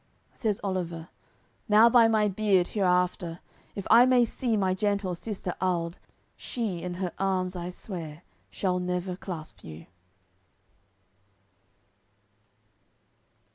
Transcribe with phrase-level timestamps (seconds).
[0.33, 1.09] Says Oliver:
[1.69, 3.37] "Now by my beard, hereafter
[3.75, 5.99] If I may see my gentle sister Alde,
[6.35, 9.85] She in her arms, I swear, shall never clasp you."